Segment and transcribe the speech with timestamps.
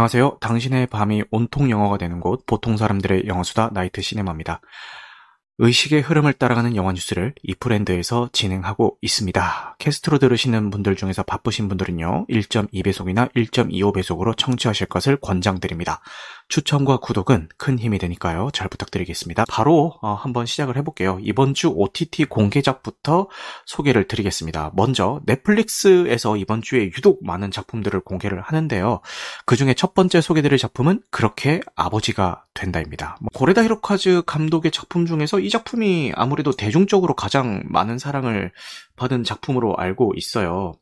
[0.00, 0.38] 안녕하세요.
[0.40, 4.62] 당신의 밤이 온통 영어가 되는 곳, 보통 사람들의 영어수다 나이트 시네마입니다.
[5.58, 9.76] 의식의 흐름을 따라가는 영화 뉴스를 이 브랜드에서 진행하고 있습니다.
[9.78, 16.00] 캐스트로 들으시는 분들 중에서 바쁘신 분들은요, 1.2배속이나 1.25배속으로 청취하실 것을 권장드립니다.
[16.50, 18.50] 추천과 구독은 큰 힘이 되니까요.
[18.52, 19.44] 잘 부탁드리겠습니다.
[19.48, 21.18] 바로 어, 한번 시작을 해볼게요.
[21.22, 23.28] 이번 주 OTT 공개작부터
[23.66, 24.72] 소개를 드리겠습니다.
[24.74, 29.00] 먼저 넷플릭스에서 이번 주에 유독 많은 작품들을 공개를 하는데요.
[29.46, 33.16] 그 중에 첫 번째 소개드릴 작품은 그렇게 아버지가 된다입니다.
[33.20, 38.52] 뭐, 고레다 히로카즈 감독의 작품 중에서 이 작품이 아무래도 대중적으로 가장 많은 사랑을
[38.96, 40.74] 받은 작품으로 알고 있어요.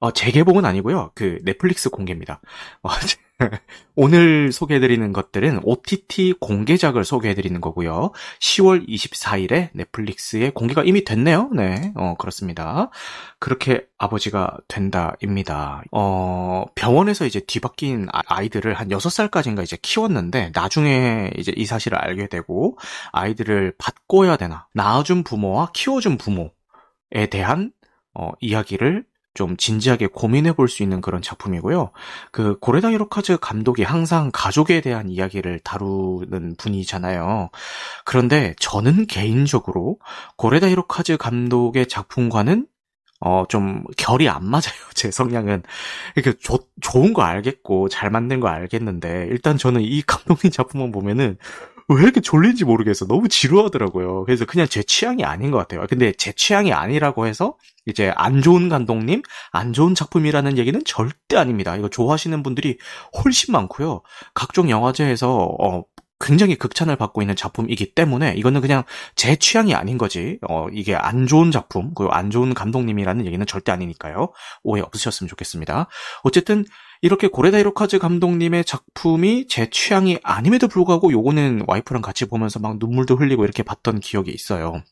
[0.00, 1.12] 어, 재개봉은 아니고요.
[1.14, 2.40] 그 넷플릭스 공개입니다.
[2.82, 2.88] 어,
[3.94, 8.12] 오늘 소개해드리는 것들은 OTT 공개작을 소개해드리는 거고요.
[8.40, 11.50] 10월 24일에 넷플릭스에 공개가 이미 됐네요.
[11.54, 12.90] 네, 어, 그렇습니다.
[13.38, 15.82] 그렇게 아버지가 된다입니다.
[15.92, 22.28] 어, 병원에서 이제 뒤바뀐 아, 아이들을 한 6살까지인가 이제 키웠는데, 나중에 이제 이 사실을 알게
[22.28, 22.78] 되고,
[23.12, 27.72] 아이들을 받고야 되나, 낳아준 부모와 키워준 부모에 대한
[28.14, 29.04] 어, 이야기를
[29.34, 31.90] 좀 진지하게 고민해 볼 수 있는 그런 작품이고요.
[32.30, 37.50] 그 고레다 히로카즈 감독이 항상 가족에 대한 이야기를 다루는 분이잖아요.
[38.04, 39.98] 그런데 저는 개인적으로
[40.36, 42.66] 고레다 히로카즈 감독의 작품과는
[43.24, 45.62] 어, 좀, 결이 안 맞아요, 제 성향은.
[46.16, 51.38] 이렇게 조, 좋은 거 알겠고, 잘 만든 거 알겠는데, 일단 저는 이 감독님 작품만 보면은,
[51.94, 53.06] 왜 이렇게 졸린지 모르겠어.
[53.06, 54.24] 너무 지루하더라고요.
[54.24, 55.86] 그래서 그냥 제 취향이 아닌 것 같아요.
[55.88, 61.76] 근데 제 취향이 아니라고 해서 이제 안 좋은 감독님, 안 좋은 작품이라는 얘기는 절대 아닙니다.
[61.76, 62.78] 이거 좋아하시는 분들이
[63.24, 64.02] 훨씬 많고요.
[64.34, 65.84] 각종 영화제에서 어,
[66.22, 68.84] 굉장히 극찬을 받고 있는 작품이기 때문에 이거는 그냥
[69.16, 70.38] 제 취향이 아닌 거지.
[70.48, 74.32] 어, 이게 안 좋은 작품, 그리고 안 좋은 감독님이라는 얘기는 절대 아니니까요.
[74.62, 75.88] 오해 없으셨으면 좋겠습니다.
[76.22, 76.64] 어쨌든
[77.02, 83.16] 이렇게 고레다 히로카즈 감독님의 작품이 제 취향이 아님에도 불구하고 요거는 와이프랑 같이 보면서 막 눈물도
[83.16, 84.82] 흘리고 이렇게 봤던 기억이 있어요.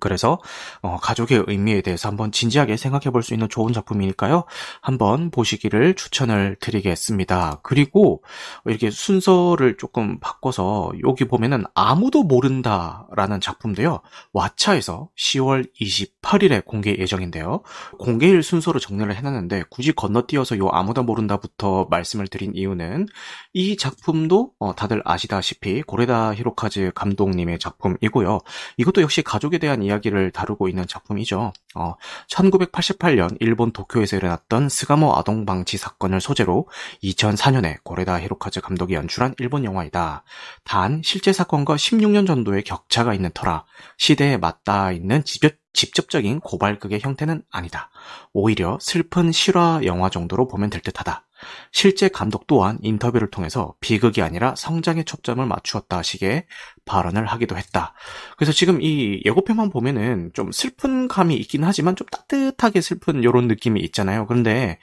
[0.00, 0.38] 그래서
[0.82, 4.44] 어, 가족의 의미에 대해서 한번 진지하게 생각해 볼 수 있는 좋은 작품이니까요.
[4.80, 7.60] 한번 보시기를 추천을 드리겠습니다.
[7.62, 8.22] 그리고
[8.64, 14.00] 이렇게 순서를 조금 바꿔서 여기 보면은 아무도 모른다라는 작품도요.
[14.32, 17.62] 왓챠에서 10월 28일에 공개 예정인데요.
[17.98, 23.06] 공개일 순서로 정리를 해놨는데 굳이 건너뛰어서 요 아무도 모른다부터 말씀을 드린 이유는
[23.52, 28.38] 이 작품도 어, 다들 아시다시피 고레다 히로카즈 감독님의 작품이고요.
[28.78, 31.52] 이것도 역시 가족에 대한 이야기를 다루고 있는 작품이죠.
[31.74, 31.94] 어,
[32.28, 36.68] 1988년 일본 도쿄에서 일어났던 스가모 아동 방치 사건을 소재로
[37.02, 40.22] 2004년에 고레다 히로카즈 감독이 연출한 일본 영화이다.
[40.64, 43.64] 단 실제 사건과 16년 전도의 격차가 있는 터라
[43.96, 47.90] 시대에 맞닿아 있는 직접, 직접적인 고발극의 형태는 아니다.
[48.32, 51.24] 오히려 슬픈 실화 영화 정도로 보면 될 듯하다.
[51.70, 56.46] 실제 감독 또한 인터뷰를 통해서 비극이 아니라 성장에 초점을 맞추었다 식의
[56.88, 57.94] 발언을 하기도 했다.
[58.36, 63.80] 그래서 지금 이 예고편만 보면은 좀 슬픈 감이 있긴 하지만 좀 따뜻하게 슬픈 이런 느낌이
[63.80, 64.26] 있잖아요.
[64.26, 64.78] 그런데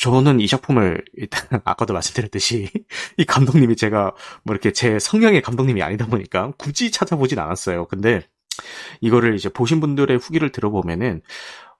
[0.00, 2.68] 저는 이 작품을 일단 아까도 말씀드렸듯이
[3.18, 4.12] 이 감독님이 제가
[4.44, 7.86] 뭐 이렇게 제 성향의 감독님이 아니다 보니까 굳이 찾아보진 않았어요.
[7.86, 8.22] 근데
[9.00, 11.22] 이거를 이제 보신 분들의 후기를 들어보면은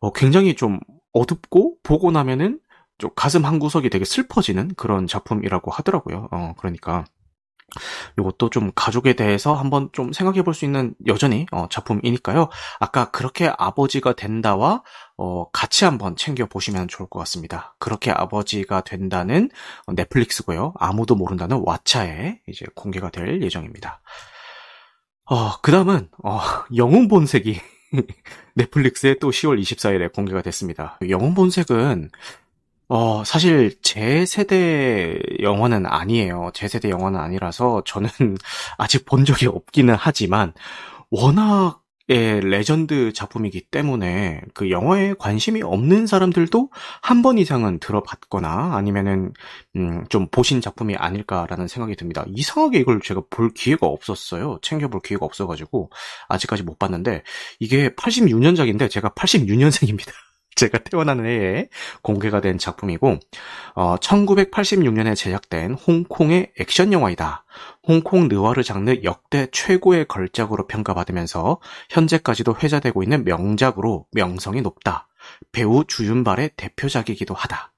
[0.01, 0.81] 어, 굉장히 좀
[1.13, 2.61] 어둡고 보고 나면은
[2.99, 6.29] 좀 가슴 한 구석이 되게 슬퍼지는 그런 작품이라고 하더라고요.
[6.31, 7.05] 어, 그러니까
[8.19, 12.49] 이것도 좀 가족에 대해서 한번 좀 생각해 볼 수 있는 여전히 어, 작품이니까요.
[12.79, 14.83] 아까 그렇게 아버지가 된다와
[15.17, 17.75] 어, 같이 한번 챙겨 보시면 좋을 것 같습니다.
[17.79, 19.51] 그렇게 아버지가 된다는
[19.93, 20.75] 넷플릭스고요.
[20.79, 24.01] 아무도 모른다는 왓챠에 이제 공개가 될 예정입니다.
[25.27, 26.41] 어, 그 다음은 어,
[26.77, 27.61] 영웅 본색이
[28.55, 30.99] 넷플릭스에 또 10월 24일에 공개가 됐습니다.
[31.09, 32.11] 영웅 본색은
[32.97, 36.53] 어, 사실 제 세대 영화는 아니에요.
[36.55, 38.09] 제 세대 영화는 아니라서 저는
[38.79, 40.53] 아직 본 적이 없기는 하지만
[41.11, 46.71] 워낙 의 레전드 작품이기 때문에 그 영화에 관심이 없는 사람들도
[47.03, 49.33] 한 번 이상은 들어봤거나 아니면은
[49.77, 52.25] 음, 좀 보신 작품이 아닐까라는 생각이 듭니다.
[52.29, 54.59] 이상하게 이걸 제가 볼 기회가 없었어요.
[54.63, 55.91] 챙겨볼 기회가 없어가지고
[56.29, 57.23] 아직까지 못 봤는데
[57.59, 60.13] 이게 86년작인데 제가 86년생입니다.
[60.55, 61.69] 제가 태어나는 해에
[62.03, 63.19] 공개가 된 작품이고
[63.75, 67.45] 어, 1986년에 제작된 홍콩의 액션 영화이다.
[67.87, 71.61] 홍콩 느와르 장르 역대 최고의 걸작으로 평가받으면서
[71.91, 75.09] 현재까지도 회자되고 있는 명작으로 명성이 높다.
[75.53, 77.74] 배우 주윤발의 대표작이기도 하다.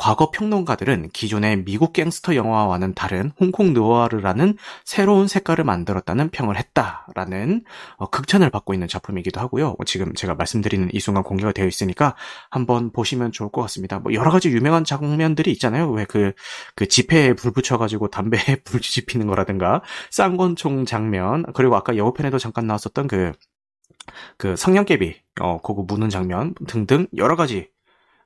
[0.00, 7.64] 과거 평론가들은 기존의 미국 갱스터 영화와는 다른 홍콩 느와르라는 새로운 색깔을 만들었다는 평을 했다라는
[7.96, 9.76] 어, 극찬을 받고 있는 작품이기도 하고요.
[9.84, 12.16] 지금 제가 말씀드리는 이 순간 공개가 되어 있으니까
[12.50, 13.98] 한번 보시면 좋을 것 같습니다.
[13.98, 15.90] 뭐 여러 가지 유명한 장면들이 있잖아요.
[15.90, 16.32] 왜 그
[16.74, 23.06] 그 지폐에 불 붙여가지고 담배에 불 지피는 거라든가 쌍권총 장면 그리고 아까 여우편에도 잠깐 나왔었던
[23.06, 27.68] 그그 성냥개비 어 그거 무는 장면 등등 여러 가지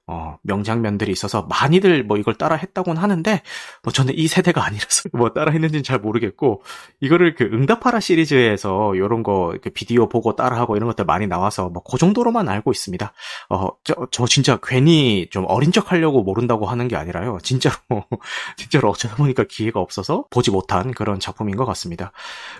[0.06, 3.42] 어, 명장면들이 있어서 많이들 뭐 이걸 따라 했다고는 하는데,
[3.82, 6.62] 뭐 저는 이 세대가 아니라서 뭐 따라 했는지는 잘 모르겠고,
[7.00, 11.98] 이거를 그 응답하라 시리즈에서 요런 거그 비디오 보고 따라하고 이런 것들 많이 나와서 뭐 그
[11.98, 13.12] 정도로만 알고 있습니다.
[13.50, 17.38] 어, 저, 저 진짜 괜히 좀 어린 척 하려고 모른다고 하는 게 아니라요.
[17.42, 17.76] 진짜로,
[18.56, 22.10] 진짜로 어쩌다 보니까 기회가 없어서 보지 못한 그런 작품인 것 같습니다.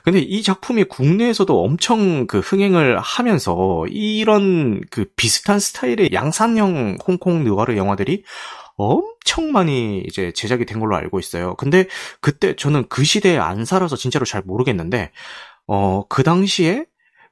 [0.05, 7.45] 근데 이 작품이 국내에서도 엄청 그 흥행을 하면서 이런 그 비슷한 스타일의 양산형 홍콩 홍콩
[7.45, 8.23] 느와르 영화들이
[8.77, 11.55] 엄청 많이 이제 제작이 된 걸로 알고 있어요.
[11.57, 11.87] 근데
[12.21, 15.11] 그때 저는 그 시대에 안 살아서 진짜로 잘 모르겠는데,
[15.67, 16.87] 어, 그 당시에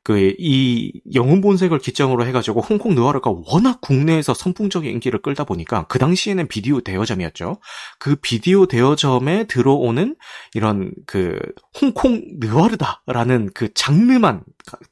[0.04, 5.98] 그 이 영웅 본색을 기점으로 해가지고 홍콩 느와르가 워낙 국내에서 선풍적인 인기를 끌다 보니까 그
[5.98, 7.60] 당시에는 비디오 대여점이었죠.
[7.98, 10.16] 그 비디오 대여점에 들어오는
[10.54, 11.38] 이런 그
[11.80, 14.42] 홍콩 느와르다라는 그 장르만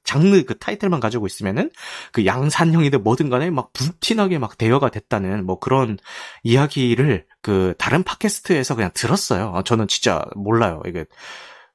[0.05, 1.71] 장르 그 타이틀만 가지고 있으면은
[2.13, 5.99] 그 양산형이든 뭐든 간에 막 불티나게 막 대여가 됐다는 뭐 그런
[6.43, 9.63] 이야기를 그 다른 팟캐스트에서 그냥 들었어요.
[9.65, 10.83] 저는 진짜 몰라요.
[10.87, 11.07] 이게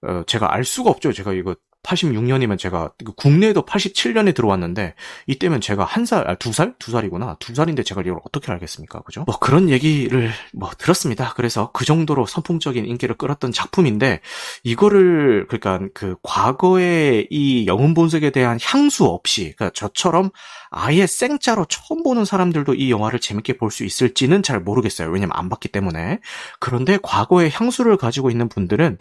[0.02, 1.12] 어, 제가 알 수가 없죠.
[1.12, 1.56] 제가 이거
[1.86, 4.96] 86년이면 제가 국내에도 87년에 들어왔는데
[5.28, 6.74] 이때면 제가 한 살, 아, 두 살?
[6.80, 7.38] 두 살이구나.
[7.40, 9.02] 두 살인데 제가 이걸 어떻게 알겠습니까?
[9.02, 9.24] 그죠?
[9.26, 11.34] 뭐 그런 얘기를 뭐 들었습니다.
[11.36, 14.22] 그래서 그 정도로 선풍적인 인기를 끌었던 작품인데
[14.64, 20.32] 이거를 그러니까 그 과거의 이 영웅 본색에 대한 향수 없이 그러니까 저처럼
[20.72, 25.10] 아예 생짜로 처음 보는 사람들도 이 영화를 재밌게 볼 수 있을지는 잘 모르겠어요.
[25.10, 26.20] 왜냐면 안 봤기 때문에.
[26.60, 28.98] 그런데 과거의 향수를 가지고 있는 분들은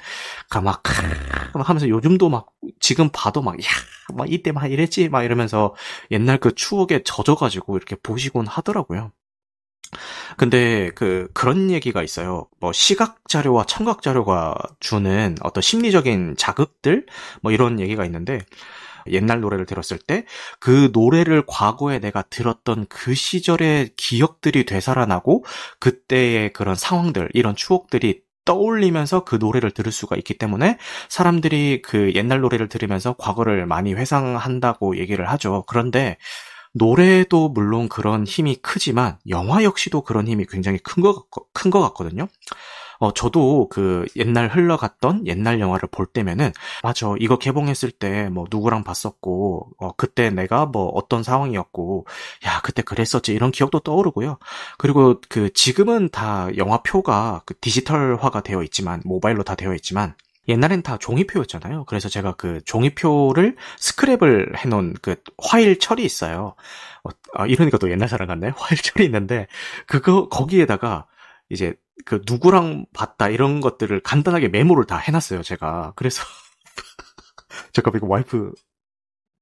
[0.62, 0.82] 막
[1.54, 2.46] 하면서 요즘도 막
[2.80, 3.68] 지금 봐도 막, 야,
[4.14, 5.08] 막 이때 막 이랬지?
[5.08, 5.74] 막 이러면서
[6.10, 9.12] 옛날 그 추억에 젖어가지고 이렇게 보시곤 하더라고요.
[10.36, 12.48] 근데 그 그런 얘기가 있어요.
[12.60, 17.06] 뭐 시각 자료와 청각 자료가 주는 어떤 심리적인 자극들
[17.42, 18.40] 뭐 이런 얘기가 있는데
[19.08, 20.24] 옛날 노래를 들었을 때
[20.58, 25.44] 그 노래를 과거에 내가 들었던 그 시절의 기억들이 되살아나고
[25.78, 32.40] 그때의 그런 상황들 이런 추억들이 떠올리면서 그 노래를 들을 수가 있기 때문에 사람들이 그 옛날
[32.40, 35.64] 노래를 들으면서 과거를 많이 회상한다고 얘기를 하죠.
[35.66, 36.16] 그런데
[36.72, 41.30] 노래도 물론 그런 힘이 크지만 영화 역시도 그런 힘이 굉장히 큰 것,
[41.62, 42.28] 같거든요.
[42.98, 46.52] 어, 저도 그 옛날 흘러갔던 옛날 영화를 볼 때면은,
[46.82, 52.06] 맞아, 이거 개봉했을 때 뭐 누구랑 봤었고, 어, 그때 내가 뭐 어떤 상황이었고,
[52.46, 54.38] 야, 그때 그랬었지, 이런 기억도 떠오르고요.
[54.78, 60.14] 그리고 그 지금은 다 영화표가 그 디지털화가 되어 있지만, 모바일로 다 되어 있지만,
[60.48, 61.84] 옛날엔 다 종이표였잖아요.
[61.86, 66.54] 그래서 제가 그 종이표를 스크랩을 해놓은 그 화일 철이 있어요.
[67.04, 68.52] 어, 아, 이러니까 또 옛날 사람 같네.
[68.56, 69.46] 화일 철이 있는데,
[69.86, 71.06] 그거, 거기에다가
[71.48, 71.74] 이제
[72.04, 75.92] 그 누구랑 봤다 이런 것들을 간단하게 메모를 다 해놨어요 제가.
[75.96, 76.22] 그래서
[77.72, 78.52] 잠깐만 이거 와이프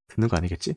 [0.08, 0.74] 듣는 거 아니겠지?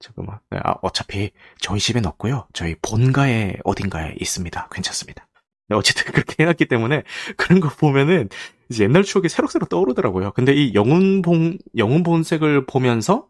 [0.00, 2.46] 잠깐만 네, 아, 어차피 저희 집엔 없고요.
[2.52, 4.68] 저희 본가에 어딘가에 있습니다.
[4.70, 5.26] 괜찮습니다.
[5.68, 7.04] 네, 어쨌든 그렇게 해놨기 때문에
[7.36, 8.28] 그런 거 보면은
[8.68, 10.32] 이제 옛날 추억이 새록새록 떠오르더라고요.
[10.32, 13.28] 근데 이 영웅 본 영웅 본색을 보면서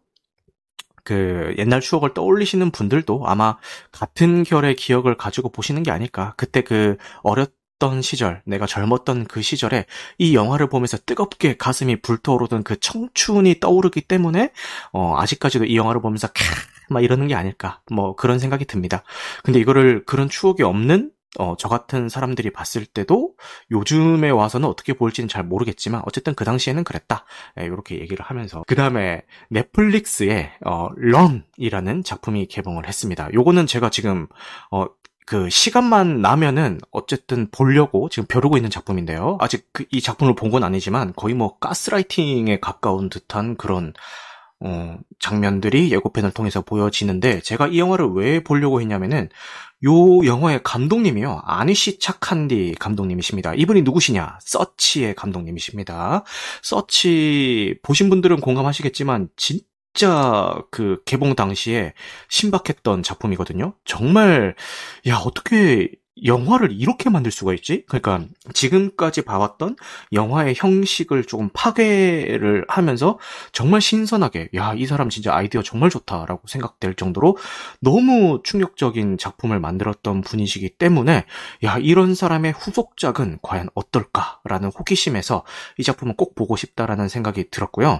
[1.03, 3.57] 그 옛날 추억을 떠올리시는 분들도 아마
[3.91, 6.33] 같은 결의 기억을 가지고 보시는 게 아닐까.
[6.35, 9.85] 그때 그 어렸 던 시절, 내가 젊었던 그 시절에
[10.17, 14.51] 이 영화를 보면서 뜨겁게 가슴이 불타오르던 그 청춘이 떠오르기 때문에
[14.93, 16.27] 어 아직까지도 이 영화를 보면서
[16.89, 17.81] 캬막 이러는 게 아닐까.
[17.91, 19.03] 뭐 그런 생각이 듭니다.
[19.43, 23.33] 근데 이거를 그런 추억이 없는 어, 저 같은 사람들이 봤을 때도
[23.71, 27.25] 요즘에 와서는 어떻게 보일지는 잘 모르겠지만 어쨌든 그 당시에는 그랬다.
[27.55, 33.29] 네, 이렇게 얘기를 하면서 그 다음에 넷플릭스에 어, 런이라는 작품이 개봉을 했습니다.
[33.33, 34.27] 요거는 제가 지금
[34.71, 34.85] 어,
[35.25, 39.37] 그 시간만 나면은 어쨌든 보려고 지금 벼르고 있는 작품인데요.
[39.41, 43.93] 아직 그 이 작품을 본 건 아니지만 거의 뭐 가스라이팅에 가까운 듯한 그런
[44.61, 49.29] 어, 장면들이 예고편을 통해서 보여지는데 제가 이 영화를 왜 보려고 했냐면은
[49.85, 51.41] 요 영화의 감독님이요.
[51.45, 53.53] 아니시 차칸디 감독님이십니다.
[53.55, 54.39] 이분이 누구시냐?
[54.41, 56.23] 서치의 감독님이십니다.
[56.63, 59.59] 서치 보신 분들은 공감하시겠지만 진
[59.95, 61.93] 짜 그 개봉 당시에
[62.29, 63.73] 신박했던 작품이거든요.
[63.85, 64.55] 정말
[65.07, 65.89] 야 어떻게
[66.23, 67.83] 영화를 이렇게 만들 수가 있지?
[67.87, 69.75] 그러니까 지금까지 봐왔던
[70.13, 73.19] 영화의 형식을 조금 파괴를 하면서
[73.51, 77.37] 정말 신선하게 야, 이 사람 진짜 아이디어 정말 좋다라고 생각될 정도로
[77.81, 81.25] 너무 충격적인 작품을 만들었던 분이시기 때문에
[81.65, 85.43] 야, 이런 사람의 후속작은 과연 어떨까라는 호기심에서
[85.77, 87.99] 이 작품은 꼭 보고 싶다라는 생각이 들었고요.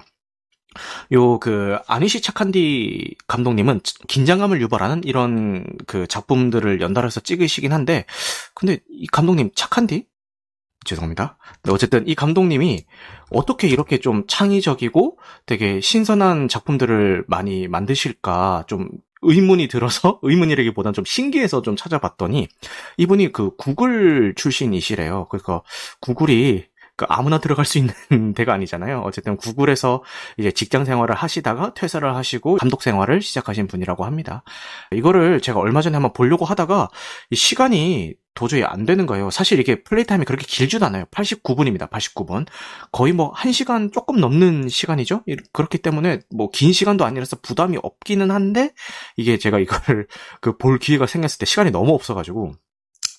[1.11, 8.05] 요, 그, 아니시 차칸디 감독님은 긴장감을 유발하는 이런 그 작품들을 연달아서 찍으시긴 한데,
[8.53, 10.05] 근데 이 감독님 차칸디?
[10.85, 11.37] 죄송합니다.
[11.63, 12.85] 네, 어쨌든 이 감독님이
[13.31, 18.89] 어떻게 이렇게 좀 창의적이고 되게 신선한 작품들을 많이 만드실까 좀
[19.21, 22.47] 의문이 들어서 의문이라기보단 좀 신기해서 좀 찾아봤더니
[22.97, 25.27] 이분이 그 구글 출신이시래요.
[25.29, 25.61] 그러니까
[25.99, 26.65] 구글이
[26.97, 27.93] 그 아무나 들어갈 수 있는
[28.35, 29.01] 데가 아니잖아요.
[29.05, 30.03] 어쨌든 구글에서
[30.37, 34.43] 이제 직장 생활을 하시다가 퇴사를 하시고 감독 생활을 시작하신 분이라고 합니다.
[34.91, 36.89] 이거를 제가 얼마 전에 한번 보려고 하다가
[37.33, 39.29] 시간이 도저히 안 되는 거예요.
[39.31, 41.05] 사실 이게 play time이 그렇게 길지도 않아요.
[41.05, 41.89] 89분입니다.
[41.89, 42.45] 89분.
[42.91, 45.23] 거의 뭐 1시간 조금 넘는 시간이죠.
[45.53, 48.73] 그렇기 때문에 뭐 긴 시간도 아니라서 부담이 없기는 한데
[49.17, 50.07] 이게 제가 이걸
[50.41, 52.53] 그 볼 기회가 생겼을 때 시간이 너무 없어 가지고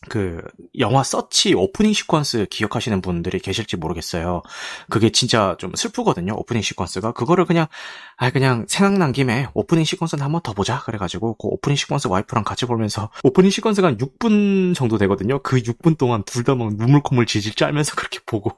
[0.09, 0.43] 그
[0.79, 4.43] 영화 서치 오프닝 시퀀스 기억하시는 분들이 계실지 모르겠어요.
[4.91, 6.35] 그게 진짜 좀 슬프거든요.
[6.37, 7.67] 오프닝 시퀀스가 그거를 그냥
[8.17, 12.67] 아 그냥 생각난 김에 오프닝 시퀀스는 한번 더 보자 그래가지고 그 오프닝 시퀀스 와이프랑 같이
[12.67, 15.41] 보면서 오프닝 시퀀스가 한 6분 정도 되거든요.
[15.43, 18.53] 그 6분 동안 둘 다 막 눈물 콧물 질질 짜면서 그렇게 보고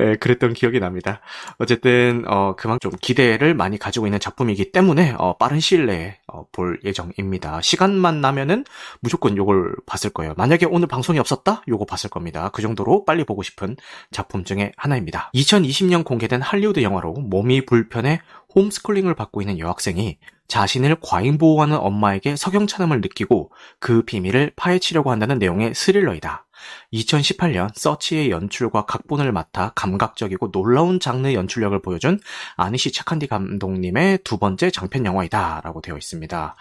[0.00, 1.20] 예, 그랬던 기억이 납니다.
[1.58, 6.44] 어쨌든 어, 그만큼 좀 기대를 많이 가지고 있는 작품이기 때문에 어, 빠른 시일 내에 어,
[6.52, 7.60] 볼 예정입니다.
[7.60, 8.64] 시간만 나면은
[9.00, 10.34] 무조건 요걸 봤을 거예요.
[10.36, 11.62] 만약에 오늘 방송이 없었다?
[11.68, 12.50] 요거 봤을 겁니다.
[12.52, 13.76] 그 정도로 빨리 보고 싶은
[14.10, 15.30] 작품 중에 하나입니다.
[15.34, 18.20] 2020년 공개된 할리우드 영화로 몸이 불편해
[18.54, 25.74] 홈스쿨링을 받고 있는 여학생이 자신을 과잉 보호하는 엄마에게 석영찬음을 느끼고 그 비밀을 파헤치려고 한다는 내용의
[25.74, 26.44] 스릴러이다.
[26.92, 32.20] 2018년 서치의 연출과 각본을 맡아 감각적이고 놀라운 장르 연출력을 보여준
[32.56, 36.56] 아니시 차칸디 감독님의 두 번째 장편 영화이다 라고 되어 있습니다.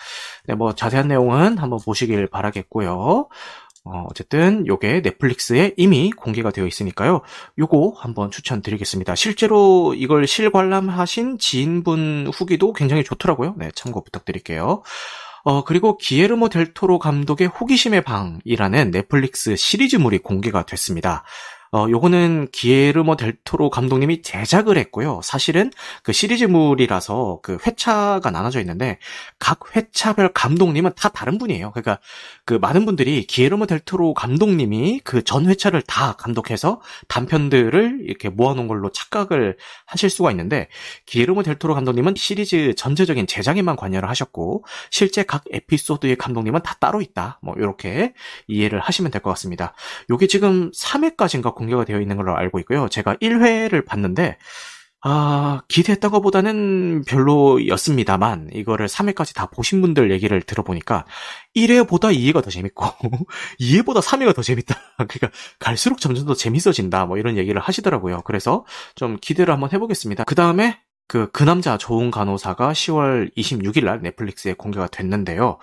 [0.48, 3.28] 네, 뭐 자세한 내용은 한번 보시길 바라겠고요.
[3.86, 7.22] 어, 어쨌든 요게 넷플릭스에 이미 공개가 되어 있으니까요.
[7.58, 9.16] 요거 한번 추천드리겠습니다.
[9.16, 13.56] 실제로 이걸 실관람하신 지인분 후기도 굉장히 좋더라고요.
[13.58, 14.84] 네, 참고 부탁드릴게요.
[15.44, 21.24] 어, 그리고 기에르모 델토로 감독의 호기심의 방이라는 넷플릭스 시리즈물이 공개가 됐습니다.
[21.72, 25.22] 어, 요거는 기에르모 델토로 감독님이 제작을 했고요.
[25.24, 25.72] 사실은
[26.04, 28.98] 그 시리즈물이라서 그 회차가 나눠져 있는데
[29.38, 31.72] 각 회차별 감독님은 다 다른 분이에요.
[31.72, 32.00] 그러니까
[32.46, 38.90] 그 많은 분들이 기에르모 델토로 감독님이 그 전 회차를 다 감독해서 단편들을 이렇게 모아놓은 걸로
[38.92, 40.70] 착각을 하실 수가 있는데
[41.06, 47.40] 기에르모 델토로 감독님은 시리즈 전체적인 제작에만 관여를 하셨고 실제 각 에피소드의 감독님은 다 따로 있다.
[47.44, 48.14] 뭐 이렇게
[48.48, 49.74] 이해를 하시면 될 것 같습니다.
[50.10, 52.88] 요게 지금 3회까지인가 공개가 되어 있는 걸로 알고 있고요.
[52.90, 54.38] 제가 1회를 봤는데
[55.02, 61.06] 아, 기대했던 것보다는 별로였습니다만, 이거를 3회까지 다 보신 분들 얘기를 들어보니까,
[61.56, 62.86] 1회보다 2회가 더 재밌고,
[63.62, 64.76] 2회보다 3회가 더 재밌다.
[65.08, 67.06] 그러니까, 갈수록 점점 더 재밌어진다.
[67.06, 68.24] 뭐 이런 얘기를 하시더라고요.
[68.26, 70.26] 그래서 좀 기대를 한번 해보겠습니다.
[70.26, 75.60] 그 다음에, 그, 그 남자 좋은 간호사가 10월 26일 날 넷플릭스에 공개가 됐는데요.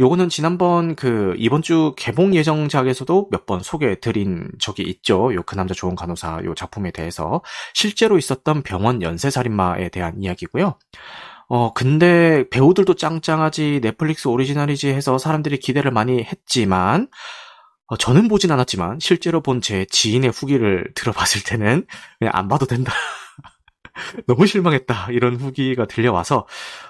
[0.00, 5.32] 요거는 지난번 그 이번 주 개봉 예정작에서도 몇 번 소개해 드린 적이 있죠.
[5.34, 7.42] 요 그 남자 좋은 간호사 요 작품에 대해서
[7.74, 10.78] 실제로 있었던 병원 연쇄 살인마에 대한 이야기고요.
[11.48, 17.08] 어, 근데 배우들도 짱짱하지 넷플릭스 오리지널이지 해서 사람들이 기대를 많이 했지만
[17.88, 21.86] 어, 저는 보진 않았지만 실제로 본 제 지인의 후기를 들어봤을 때는
[22.18, 22.92] 그냥 안 봐도 된다.
[24.26, 25.08] 너무 실망했다.
[25.10, 26.46] 이런 후기가 들려와서,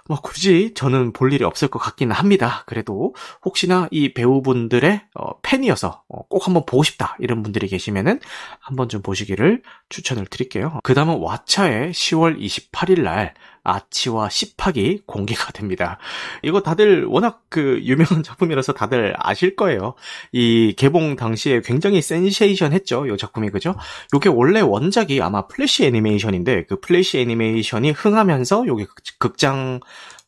[0.07, 2.65] 뭐, 굳이 저는 볼 일이 없을 것 같기는 합니다.
[2.67, 7.17] 그래도, 혹시나 이 배우분들의 어, 팬이어서 어, 꼭 한번 보고 싶다.
[7.21, 8.21] 이런 분들이 계시면은
[8.61, 10.81] 한번 좀 보시기를 추천을 드릴게요.
[10.83, 13.35] 그 다음은 왓챠의 10월 28일 날
[13.65, 15.99] 아치와 시팍이 공개가 됩니다.
[16.43, 19.95] 이거 다들 워낙 그 유명한 작품이라서 다들 아실 거예요.
[20.33, 23.07] 이 개봉 당시에 굉장히 센세이션 했죠.
[23.07, 23.75] 이 작품이 그죠?
[24.13, 28.87] 요게 원래 원작이 아마 플래시 애니메이션인데 그 플래시 애니메이션이 흥하면서 요게
[29.19, 29.81] 극장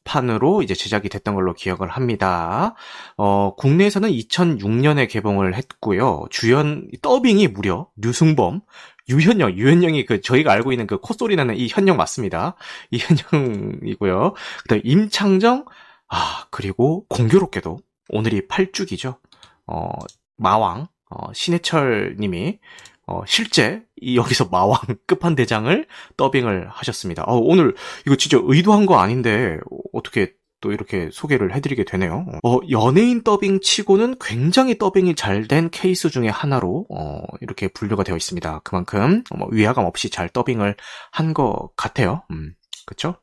[0.06, 2.74] 판으로 이제 제작이 됐던 걸로 기억을 합니다.
[3.18, 6.24] 어, 국내에서는 2006년에 개봉을 했고요.
[6.30, 8.62] 주연 더빙이 무려 류승범,
[9.08, 12.56] 유현영, 유현영이 그 저희가 알고 있는 그 콧소리 나는 이 현영 맞습니다.
[12.90, 14.34] 이 현영이고요.
[14.62, 15.66] 그다음 임창정,
[16.08, 19.18] 아 그리고 공교롭게도 오늘이 8주기죠.
[19.66, 19.90] 어
[20.36, 22.58] 마왕 어, 신해철님이
[23.06, 25.86] 어, 실제 이 여기서 마왕 끝판대장을
[26.16, 27.24] 더빙을 하셨습니다.
[27.24, 27.74] 어, 오늘
[28.06, 29.58] 이거 진짜 의도한 거 아닌데
[29.92, 32.26] 어떻게 또 이렇게 소개를 해드리게 되네요.
[32.42, 38.16] 어, 연예인 더빙 치고는 굉장히 더빙이 잘 된 케이스 중에 하나로 어, 이렇게 분류가 되어
[38.16, 38.60] 있습니다.
[38.64, 40.74] 그만큼 뭐 위화감 없이 잘 더빙을
[41.12, 42.22] 한 것 같아요.
[42.30, 42.54] 음,
[42.86, 43.16] 그쵸?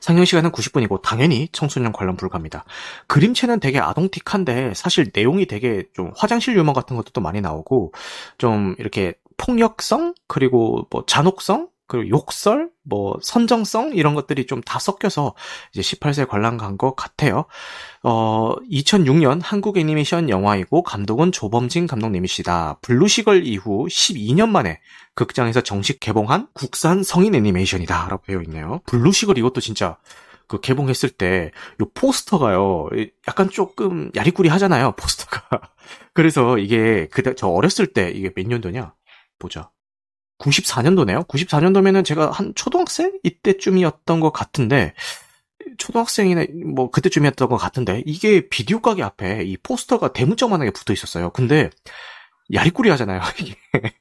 [0.00, 2.64] 상영 시간은 90분이고 당연히 청소년 관람 불가입니다.
[3.06, 7.92] 그림체는 되게 아동틱한데 사실 내용이 되게 좀 화장실 유머 같은 것도 또 많이 나오고
[8.38, 15.34] 좀 이렇게 폭력성 그리고 뭐 잔혹성 그리고 욕설, 뭐 선정성 이런 것들이 좀 다 섞여서
[15.72, 17.44] 이제 18세 관람 간 것 같아요.
[18.02, 22.78] 어, 2006년 한국 애니메이션 영화이고 감독은 조범진 감독님이시다.
[22.82, 24.80] 블루시걸 이후 12년 만에
[25.14, 28.80] 극장에서 정식 개봉한 국산 성인 애니메이션이다라고 되어 있네요.
[28.86, 29.96] 블루시걸 이것도 진짜
[30.48, 31.50] 그 개봉했을 때이
[31.94, 32.88] 포스터가요.
[33.28, 34.92] 약간 조금 야리꾸리 하잖아요.
[34.92, 35.48] 포스터가.
[36.14, 38.94] 그래서 이게 그때 저 어렸을 때 이게 몇 년도냐?
[39.38, 39.70] 보자.
[40.38, 41.26] 94년도네요.
[41.28, 44.94] 94년도면은 제가 한 초등학생 이때쯤이었던 것 같은데
[45.78, 51.30] 초등학생이나 뭐 그때쯤이었던 것 같은데 이게 비디오 가게 앞에 이 포스터가 대문짝만하게 붙어 있었어요.
[51.30, 51.70] 근데
[52.52, 53.20] 야리꾸리 하잖아요.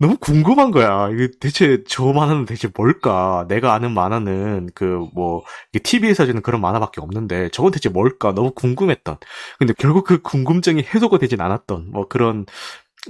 [0.00, 1.08] 너무 궁금한 거야.
[1.10, 3.46] 이게 대체 저 만화는 대체 뭘까?
[3.48, 5.44] 내가 아는 만화는 그 뭐
[5.82, 8.32] TV에서 주는 그런 만화밖에 없는데 저건 대체 뭘까?
[8.34, 9.16] 너무 궁금했던.
[9.58, 12.44] 근데 결국 그 궁금증이 해소가 되진 않았던 뭐 그런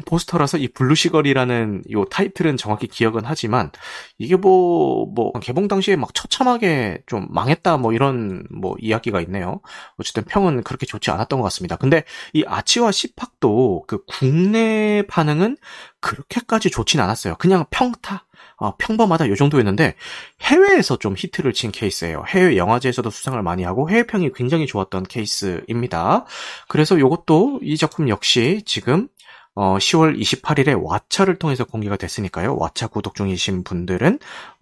[0.06, 3.70] 포스터라서 이 블루시걸이라는 요 타이틀은 정확히 기억은 하지만
[4.18, 9.60] 이게 뭐, 뭐, 개봉 당시에 막 처참하게 좀 망했다 뭐 이런 뭐 이야기가 있네요.
[9.96, 11.76] 어쨌든 평은 그렇게 좋지 않았던 것 같습니다.
[11.76, 15.56] 근데 이 아치와 시팍도 그 국내 반응은
[16.00, 17.36] 그렇게까지 좋진 않았어요.
[17.36, 18.26] 그냥 평타.
[18.56, 19.94] 어, 평범하다 요 정도였는데
[20.42, 22.24] 해외에서 좀 히트를 친 케이스예요.
[22.28, 26.24] 해외 영화제에서도 수상을 많이 하고 해외 평이 굉장히 좋았던 케이스입니다.
[26.68, 29.08] 그래서 이것도 이 작품 역시 지금
[29.56, 32.56] 어, 10월 28일에 왓챠를 통해서 공개가 됐으니까요.
[32.58, 34.18] 왓챠 구독 중이신 분들은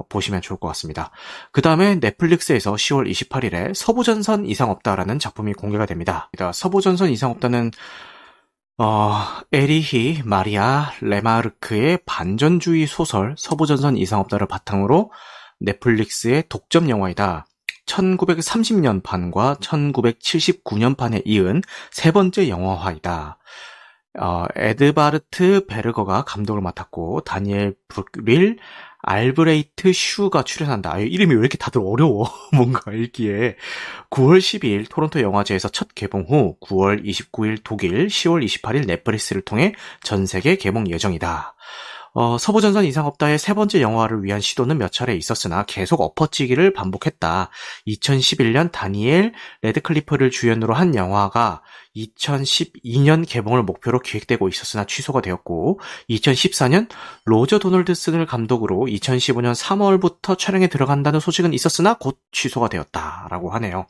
[0.08, 1.10] 보시면 좋을 것 같습니다.
[1.50, 6.30] 그 다음에 넷플릭스에서 10월 28일에 서부전선 이상 없다라는 작품이 공개가 됩니다.
[6.52, 7.70] 서부전선 이상 없다는
[8.78, 9.14] 어,
[9.52, 15.10] 에리히 마리아 레마르크의 반전주의 소설 서부전선 이상 없다를 바탕으로
[15.60, 17.46] 넷플릭스의 독점 영화이다.
[17.86, 23.38] 1930년 판과 1979년 판에 이은 세 번째 영화화이다.
[24.18, 28.58] 어, 에드바르트 베르거가 감독을 맡았고 다니엘 브릴,
[29.02, 30.94] 알브레히트 슈흐가 출연한다.
[30.94, 32.30] 아, 이름이 왜 이렇게 다들 어려워?
[32.54, 33.56] 뭔가 읽기에.
[34.10, 40.26] 9월 12일 토론토 영화제에서 첫 개봉 후 9월 29일 독일, 10월 28일 넷플릭스를 통해 전
[40.26, 41.54] 세계 개봉 예정이다.
[42.14, 47.48] 어, 서부전선 이상 없다의 세 번째 영화를 위한 시도는 몇 차례 있었으나 계속 엎어치기를 반복했다.
[47.86, 49.32] 2011년 다니엘
[49.62, 51.62] 레드클리프를 주연으로 한 영화가
[51.96, 56.88] 2012년 개봉을 목표로 기획되고 있었으나 취소가 되었고 2014년
[57.24, 63.86] 로저 도널드슨을 감독으로 2015년 3월부터 촬영에 들어간다는 소식은 있었으나 곧 취소가 되었다라고 하네요.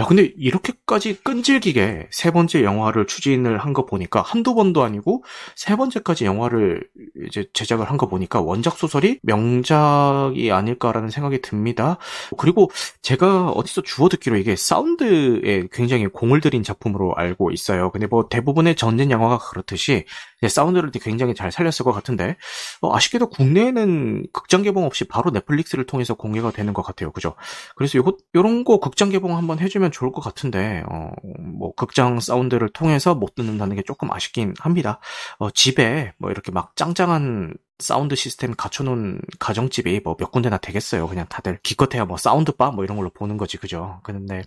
[0.00, 5.24] 야 근데 이렇게까지 끈질기게 세 번째 영화를 추진을 한 거 보니까 한두 번도 아니고
[5.56, 6.86] 세 번째까지 영화를
[7.26, 11.96] 이제 제작을 한 거 보니까 원작 소설이 명작이 아닐까라는 생각이 듭니다.
[12.36, 17.90] 그리고 제가 어디서 주워 듣기로 이게 사운드에 굉장히 공을 들인 작품으로 알고 있어요.
[17.90, 20.04] 근데 뭐 대부분의 전진 영화가 그렇듯이
[20.46, 22.36] 사운드를 굉장히 잘 살렸을 것 같은데
[22.80, 27.12] 어, 아쉽게도 국내에는 극장 개봉 없이 바로 넷플릭스를 통해서 공개가 되는 것 같아요.
[27.12, 27.34] 그죠?
[27.76, 32.68] 그래서 요거 요런 거 극장 개봉 한번 해주면 좋을 것 같은데 어, 뭐 극장 사운드를
[32.70, 35.00] 통해서 못 듣는다는 게 조금 아쉽긴 합니다.
[35.38, 41.08] 어, 집에 뭐 이렇게 막 짱짱한 사운드 시스템 갖춰놓은 가정집이 뭐 몇 군데나 되겠어요.
[41.08, 44.00] 그냥 다들 기껏해야 뭐 사운드바 뭐 이런 걸로 보는 거지, 그죠?
[44.04, 44.42] 그런데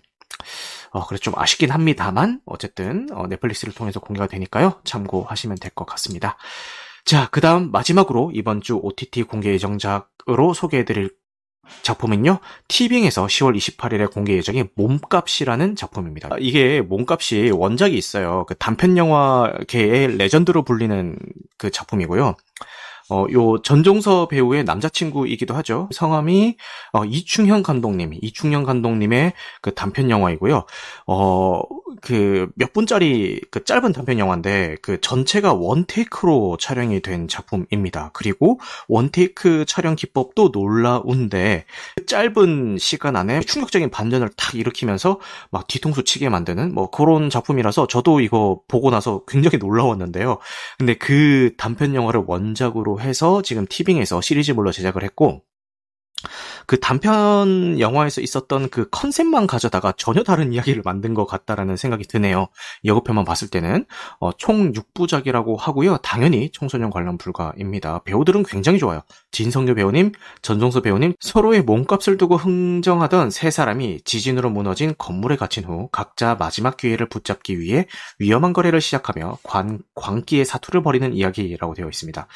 [0.90, 4.80] 어, 그래서 좀 아쉽긴 합니다만 어쨌든 어, 넷플릭스를 통해서 공개가 되니까요.
[4.84, 6.36] 참고하시면 될 것 같습니다.
[7.04, 11.10] 자, 그 다음 마지막으로 이번 주 OTT 공개 예정작으로 소개해드릴
[11.82, 16.30] 작품은요, 티빙에서 10월 28일에 공개 예정인 몸값이라는 작품입니다.
[16.38, 18.44] 이게 몸값이 원작이 있어요.
[18.46, 21.18] 그 단편 영화계의 레전드로 불리는
[21.58, 22.36] 그 작품이고요.
[23.10, 25.88] 어, 요 전종서 배우의 남자친구이기도 하죠.
[25.92, 26.56] 성함이
[26.92, 30.64] 어, 이충현 감독님, 이충현 감독님의 그 단편 영화이고요.
[31.06, 31.62] 어,
[32.02, 38.10] 그 몇 분짜리 그 짧은 단편 영화인데 그 전체가 원 테이크로 촬영이 된 작품입니다.
[38.12, 41.64] 그리고 원 테이크 촬영 기법도 놀라운데
[41.96, 47.86] 그 짧은 시간 안에 충격적인 반전을 탁 일으키면서 막 뒤통수 치게 만드는 뭐 그런 작품이라서
[47.86, 50.38] 저도 이거 보고 나서 굉장히 놀라웠는데요.
[50.78, 55.42] 근데 그 단편 영화를 원작으로 해서 지금 티빙에서 시리즈물로 제작을 했고
[56.66, 62.48] 그 단편 영화에서 있었던 그 컨셉만 가져다가 전혀 다른 이야기를 만든 것 같다라는 생각이 드네요.
[62.84, 63.86] 예고편만 봤을 때는
[64.18, 65.98] 어, 총 6부작이라고 하고요.
[65.98, 68.02] 당연히 청소년 관람 불가입니다.
[68.04, 69.02] 배우들은 굉장히 좋아요.
[69.30, 75.88] 진성규 배우님, 전종서 배우님 서로의 몸값을 두고 흥정하던 세 사람이 지진으로 무너진 건물에 갇힌 후
[75.92, 77.86] 각자 마지막 기회를 붙잡기 위해
[78.18, 82.26] 위험한 거래를 시작하며 관, 광기의 사투를 벌이는 이야기라고 되어 있습니다.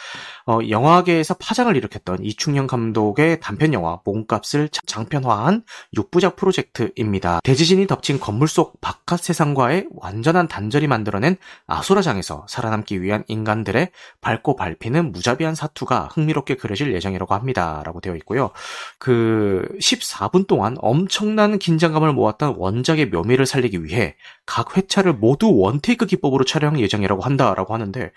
[0.47, 5.63] 어, 영화계에서 파장을 일으켰던 이충현 감독의 단편 영화 몸값을 장편화한
[5.97, 7.41] 6부작 프로젝트입니다.
[7.45, 15.13] 대지진이 덮친 건물 속 바깥 세상과의 완전한 단절이 만들어낸 아수라장에서 살아남기 위한 인간들의 밟고 밟히는
[15.13, 17.83] 무자비한 사투가 흥미롭게 그려질 예정이라고 합니다.
[17.85, 18.51] 라고 되어 있고요.
[18.99, 26.45] 그 14분 동안 엄청난 긴장감을 모았던 원작의 묘미를 살리기 위해 각 회차를 모두 원테이크 기법으로
[26.45, 28.13] 촬영 예정이라고 한다라고 하는데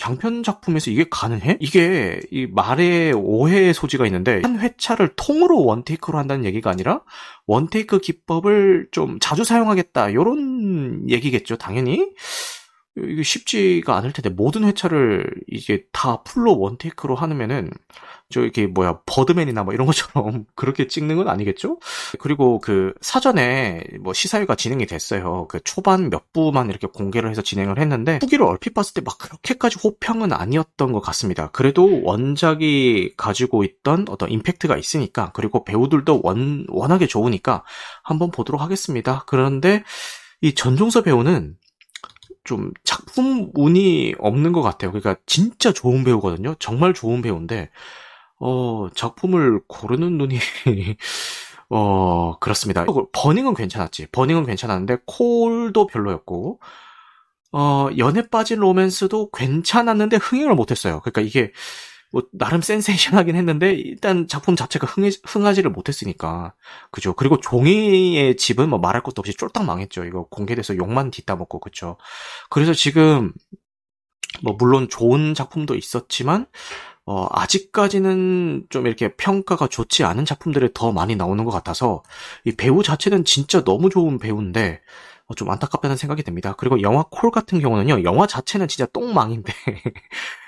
[0.00, 1.58] 장편 작품에서 이게 가능해?
[1.60, 7.02] 이게 이 말에 오해의 소지가 있는데 한 회차를 통으로 원테이크로 한다는 얘기가 아니라
[7.46, 12.08] 원테이크 기법을 좀 자주 사용하겠다 이런 얘기겠죠 당연히
[12.96, 17.70] 이게 쉽지가 않을 텐데 모든 회차를 이게 다 풀로 원테이크로 하면은
[18.28, 21.78] 저 이렇게 뭐야 버드맨이나 뭐 이런 것처럼 그렇게 찍는 건 아니겠죠?
[22.20, 25.46] 그리고 그 사전에 뭐 시사회가 진행이 됐어요.
[25.48, 29.78] 그 초반 몇 부만 이렇게 공개를 해서 진행을 했는데 후기를 얼핏 봤을 때 막 그렇게까지
[29.82, 31.50] 호평은 아니었던 것 같습니다.
[31.50, 37.64] 그래도 원작이 가지고 있던 어떤 임팩트가 있으니까 그리고 배우들도 원 워낙에 좋으니까
[38.02, 39.24] 한번 보도록 하겠습니다.
[39.26, 39.82] 그런데
[40.40, 41.56] 이 전종서 배우는
[42.44, 44.92] 좀 작품 운이 없는 것 같아요.
[44.92, 46.54] 그러니까 진짜 좋은 배우거든요.
[46.58, 47.70] 정말 좋은 배우인데
[48.40, 50.38] 어 작품을 고르는 눈이
[51.68, 52.84] 어 그렇습니다.
[53.12, 54.08] 버닝은 괜찮았지.
[54.12, 56.60] 버닝은 괜찮았는데 콜도 별로였고
[57.52, 61.00] 어 연애 빠진 로맨스도 괜찮았는데 흥행을 못했어요.
[61.00, 61.52] 그러니까 이게
[62.12, 66.54] 뭐 나름 센세이션하긴 했는데 일단 작품 자체가 흥해, 흥하 지를 못했으니까
[66.90, 67.14] 그죠.
[67.14, 70.04] 그리고 종이의 집은 뭐 말할 것도 없이 쫄딱 망했죠.
[70.04, 71.96] 이거 공개돼서 욕만 뒤따먹고 그죠.
[72.48, 73.32] 그래서 지금
[74.42, 76.46] 뭐 물론 좋은 작품도 있었지만
[77.06, 82.02] 어, 아직까지는 좀 이렇게 평가가 좋지 않은 작품들이 더 많이 나오는 것 같아서
[82.44, 84.80] 이 배우 자체는 진짜 너무 좋은 배우인데
[85.26, 86.54] 어, 좀 안타깝다는 생각이 듭니다.
[86.56, 89.52] 그리고 영화 콜 같은 경우는요, 영화 자체는 진짜 똥망인데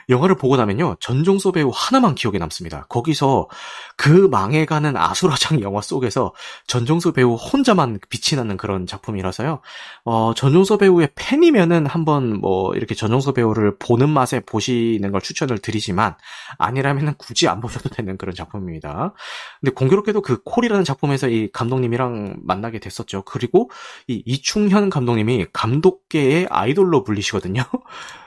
[0.09, 2.87] 영화를 보고 나면요, 전종서 배우 하나만 기억에 남습니다.
[2.89, 3.49] 거기서
[3.97, 6.33] 그 망해가는 아수라장 영화 속에서
[6.67, 9.61] 전종서 배우 혼자만 빛이 나는 그런 작품이라서요,
[10.05, 16.17] 어, 전종서 배우의 팬이면은 한번 뭐, 이렇게 전종서 배우를 보는 맛에 보시는 걸 추천을 드리지만,
[16.59, 19.15] 아니라면은 굳이 안 보셔도 되는 그런 작품입니다.
[19.61, 23.23] 근데 공교롭게도 그 콜이라는 작품에서 이 감독님이랑 만나게 됐었죠.
[23.23, 23.71] 그리고
[24.09, 27.63] 이 이충현 감독님이 감독계의 아이돌로 불리시거든요.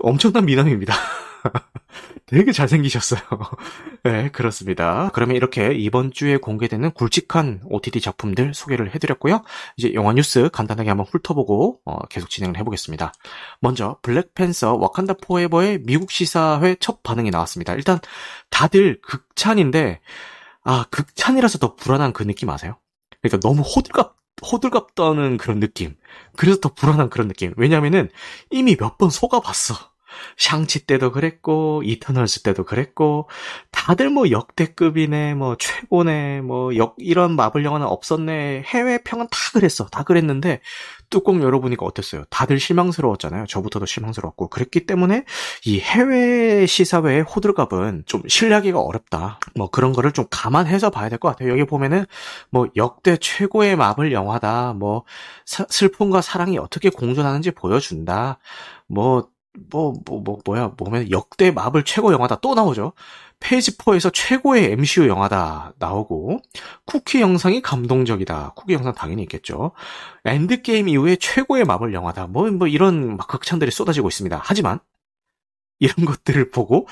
[0.00, 0.94] 엄청난 미남입니다.
[2.26, 3.20] 되게 잘생기셨어요.
[4.02, 5.10] 네, 그렇습니다.
[5.12, 9.42] 그러면 이렇게 이번 주에 공개되는 굵직한 OTT 작품들 소개를 해드렸고요.
[9.76, 13.12] 이제 영화 뉴스 간단하게 한번 훑어보고 어, 계속 진행을 해보겠습니다.
[13.60, 17.74] 먼저 블랙팬서 와칸다 포에버의 미국 시사회 첫 반응이 나왔습니다.
[17.74, 18.00] 일단
[18.50, 20.00] 다들 극찬인데
[20.64, 22.76] 아 극찬이라서 더 불안한 그 느낌 아세요?
[23.22, 25.96] 그러니까 너무 호들갑 호들갑 떠는 그런 느낌.
[26.36, 27.52] 그래서 더 불안한 그런 느낌.
[27.56, 28.10] 왜냐면은
[28.50, 29.74] 이미 몇 번 속아봤어.
[30.38, 33.28] 샹치 때도 그랬고, 이터널스 때도 그랬고,
[33.70, 39.86] 다들 뭐 역대급이네, 뭐 최고네, 뭐 역, 이런 마블 영화는 없었네, 해외 평은 다 그랬어.
[39.86, 40.60] 다 그랬는데,
[41.10, 42.24] 뚜껑 열어보니까 어땠어요?
[42.30, 43.46] 다들 실망스러웠잖아요.
[43.46, 44.48] 저부터도 실망스러웠고.
[44.48, 45.24] 그랬기 때문에
[45.64, 49.38] 이 해외 시사회의 호들갑은 좀 신뢰하기가 어렵다.
[49.56, 51.50] 뭐 그런 거를 좀 감안해서 봐야 될 것 같아요.
[51.50, 52.04] 여기 보면은
[52.50, 54.74] 뭐 역대 최고의 마블 영화다.
[54.74, 55.04] 뭐
[55.44, 58.38] 사, 슬픔과 사랑이 어떻게 공존하는지 보여준다.
[58.86, 59.28] 뭐
[59.70, 62.92] 뭐, 뭐, 뭐, 뭐야, 보면 역대 마블 최고 영화다 또 나오죠.
[63.40, 66.40] Phase 4에서 최고의 MCU 영화다 나오고,
[66.86, 68.54] 쿠키 영상이 감동적이다.
[68.56, 69.72] 쿠키 영상 당연히 있겠죠.
[70.24, 72.26] 엔드게임 이후에 최고의 마블 영화다.
[72.28, 74.40] 뭐, 뭐, 이런 막 극찬들이 쏟아지고 있습니다.
[74.42, 74.80] 하지만,
[75.78, 76.88] 이런 것들을 보고,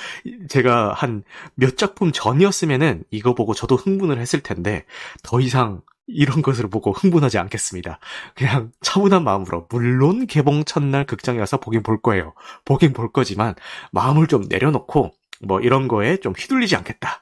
[0.49, 4.85] 제가 한 몇 작품 전이었으면은 이거 보고 저도 흥분을 했을 텐데,
[5.23, 7.99] 더 이상 이런 것을 보고 흥분하지 않겠습니다.
[8.35, 12.35] 그냥 차분한 마음으로 물론 개봉 첫날 극장에 가서 보긴 볼 거예요.
[12.65, 13.55] 보긴 볼 거지만
[13.93, 15.13] 마음을 좀 내려놓고
[15.47, 17.21] 뭐 이런 거에 좀 휘둘리지 않겠다.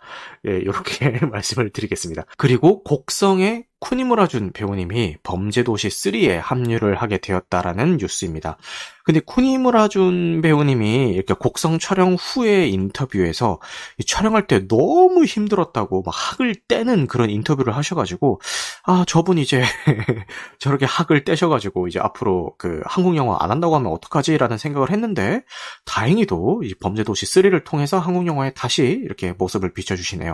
[0.48, 2.24] 예, 이렇게 말씀을 드리겠습니다.
[2.36, 8.56] 그리고 곡성의 쿠니무라준 배우님이 범죄도시 3에 합류를 하게 되었다라는 뉴스입니다.
[9.04, 13.58] 근데 쿠니무라준 배우님이 이렇게 곡성 촬영 후에 인터뷰에서
[14.06, 18.40] 촬영할 때 너무 힘들었다고 막 학을 떼는 그런 인터뷰를 하셔가지고
[18.84, 19.64] 아 저분 이제
[20.60, 25.42] 저렇게 학을 떼셔가지고 이제 앞으로 그 한국 영화 안 한다고 하면 어떡하지라는 생각을 했는데
[25.86, 30.31] 다행히도 이 범죄도시 3를 통해서 한국 영화에 다시 이렇게 모습을 비춰주시네요.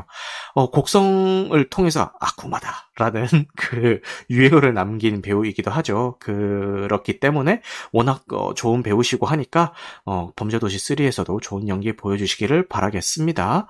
[0.55, 6.17] 어, 곡성을 통해서 아쿠마다라는 그 유행어를 남긴 배우이기도 하죠.
[6.21, 9.73] 그렇기 때문에 워낙 어, 좋은 배우시고 하니까
[10.05, 13.67] 어, 범죄도시 3에서도 좋은 연기 보여주시기를 바라겠습니다.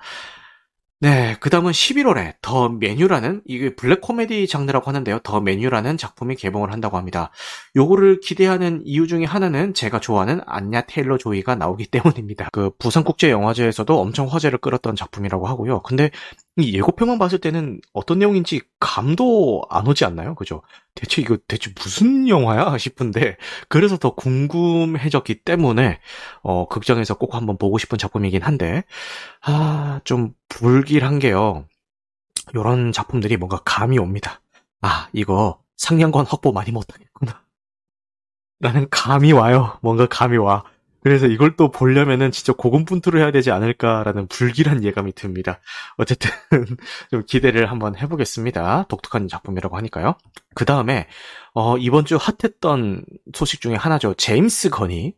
[1.01, 5.19] 네, 그 다음은 11월에 더 메뉴라는, 이게 블랙 코미디 장르라고 하는데요.
[5.19, 7.31] 더 메뉴라는 작품이 개봉을 한다고 합니다.
[7.77, 12.49] 요거를 기대하는 이유 중에 하나는 제가 좋아하는 안냐 테일러 조이가 나오기 때문입니다.
[12.51, 15.83] 그 부산국제영화제에서도 엄청 화제를 끌었던 작품이라고 하고요.
[15.83, 16.11] 근데
[16.48, 20.35] 이 예고편만 봤을 때는 어떤 내용인지 감도 안 오지 않나요?
[20.35, 20.61] 그죠?
[20.95, 23.37] 대체 이거 대체 무슨 영화야 싶은데
[23.69, 25.99] 그래서 더 궁금해졌기 때문에
[26.43, 28.83] 어 극장에서 꼭 한번 보고 싶은 작품이긴 한데
[29.41, 31.65] 아 좀 불길한 게요.
[32.55, 34.41] 요런 작품들이 뭔가 감이 옵니다.
[34.81, 37.43] 아 이거 상영관 확보 많이 못하겠구나.
[38.59, 39.77] 라는 감이 와요.
[39.81, 40.63] 뭔가 감이 와.
[41.01, 45.59] 그래서 이걸 또 보려면은 진짜 고군분투를 해야 되지 않을까라는 불길한 예감이 듭니다.
[45.97, 46.29] 어쨌든
[47.09, 48.85] 좀 기대를 한번 해보겠습니다.
[48.89, 50.15] 독특한 작품이라고 하니까요.
[50.55, 51.07] 그 다음에
[51.53, 54.13] 어, 이번 주 핫했던 소식 중에 하나죠.
[54.15, 55.13] 제임스 건이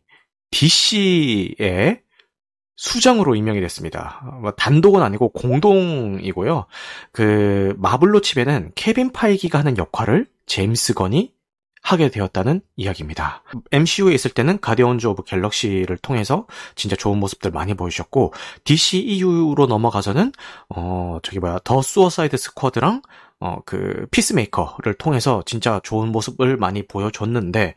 [0.50, 2.02] DC의
[2.76, 4.38] 수장으로 임명이 됐습니다.
[4.40, 6.66] 뭐 단독은 아니고 공동이고요.
[7.12, 11.32] 그 마블로 치면은 케빈 파이기가 하는 역할을 제임스 건이
[11.82, 13.42] 하게 되었다는 이야기입니다.
[13.72, 18.32] MCU에 있을 때는 Guardians of Galaxy를 통해서 진짜 좋은 모습들 많이 보여주셨고
[18.64, 20.32] DCEU로 넘어가서는
[20.68, 23.02] 어 저기 뭐야 The Suicide Squad랑
[23.42, 27.74] 어 그 Peacemaker를 통해서 진짜 좋은 모습을 많이 보여줬는데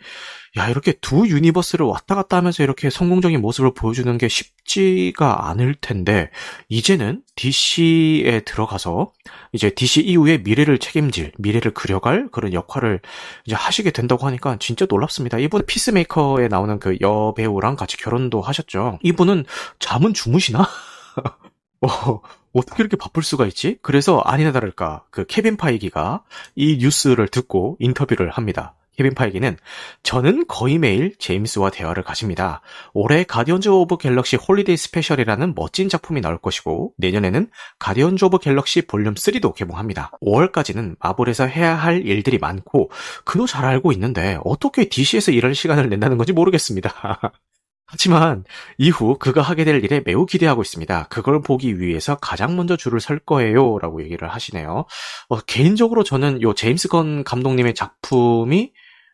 [0.58, 6.30] 야 이렇게 두 universe를 왔다 갔다 하면서 이렇게 성공적인 모습을 보여주는 게 쉽지가 않을 텐데
[6.70, 9.12] 이제는 DC에 들어가서
[9.52, 13.02] 이제 DC 이후의 미래를 책임질, 미래를 그려갈 그런 역할을
[13.46, 15.40] 이제 하시게 된다고 하니까 진짜 놀랍습니다.
[15.40, 19.00] 이분 Peacemaker에 나오는 그 여배우랑 같이 결혼도 하셨죠.
[19.04, 19.46] 이분은
[19.80, 20.68] 잠은 주무시나?
[21.86, 22.22] 어,
[22.54, 23.78] 어떻게 이렇게 바쁠 수가 있지?
[23.82, 26.24] 그래서 아니나 다를까 그 케빈 파이기가
[26.56, 28.76] 이 뉴스를 듣고 인터뷰를 합니다.
[28.98, 29.58] 케빈 파이기는
[30.04, 32.62] 저는 거의 매일 제임스와 대화를 가집니다.
[32.94, 39.16] 올해 가디언즈 오브 갤럭시 홀리데이 스페셜이라는 멋진 작품이 나올 것이고 내년에는 가디언즈 오브 갤럭시 볼륨
[39.16, 40.12] 3도 개봉합니다.
[40.22, 42.90] 5월까지는 마블에서 해야 할 일들이 많고
[43.26, 47.34] 그도 잘 알고 있는데 어떻게 DC에서 일할 시간을 낸다는 건지 모르겠습니다.
[47.88, 48.44] 하지만
[48.78, 51.08] 이후 그가 하게 될 일에 매우 기대하고 있습니다.
[51.10, 53.78] 그걸 보기 위해서 가장 먼저 줄을 설 거예요.
[53.80, 54.86] 라고 얘기를 하시네요.
[55.30, 58.72] 어, 개인적으로 저는 요 제임스 건 감독님의 작품이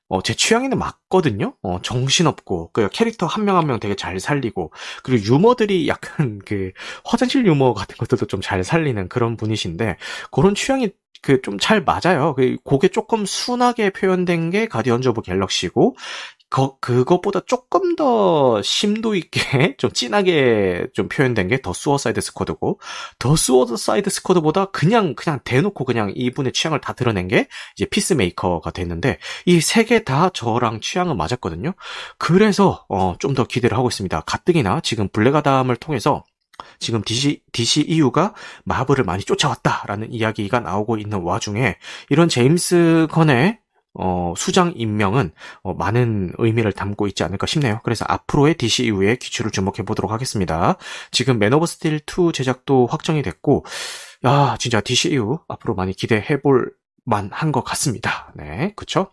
[0.10, 1.56] 어, 제 취향에는 맞거든요.
[1.64, 4.72] 어, 정신없고 그 캐릭터 한 명 한명 되게 잘 살리고
[5.04, 6.72] 그리고 유머들이 약간 그
[7.06, 9.98] 화장실 유머 같은 것들도 좀 잘 살리는 그런 분이신데
[10.32, 10.90] 그런 취향이
[11.22, 12.34] 그 좀 잘 맞아요.
[12.36, 15.96] 그 그게 조금 순하게 표현된 게 가디언즈 오브 갤럭시고
[16.52, 22.80] 거, 그것보다 조금 더 심도 있게 좀 진하게 좀 표현된 게 더 수어사이드 스쿼드고
[23.20, 29.18] 더 수어사이드 스쿼드보다 그냥 그냥 대놓고 그냥 이분의 취향을 다 드러낸 게 이제 피스메이커가 됐는데
[29.46, 31.74] 이 세 개 다 저랑 취향은 맞았거든요.
[32.20, 34.20] 그래서 어, 좀 더 기대를 하고 있습니다.
[34.22, 36.24] 가뜩이나 지금 블랙아담을 통해서
[36.80, 38.34] 지금 DC, DCEU가
[38.66, 41.78] 마블을 많이 쫓아왔다라는 이야기가 나오고 있는 와중에
[42.10, 43.61] 이런 제임스 건의
[43.94, 45.32] 어, 수장 임명은
[45.64, 47.80] 어, 많은 의미를 담고 있지 않을까 싶네요.
[47.84, 50.78] 그래서 앞으로의 DCU의 귀추를 주목해 보도록 하겠습니다.
[51.12, 53.66] 지금 맨 오브 스틸 2 제작도 확정이 됐고,
[54.26, 56.72] 야, 진짜 DCU 앞으로 많이 기대해 볼
[57.06, 58.32] 만한 것 같습니다.
[58.36, 59.10] 네, 그쵸?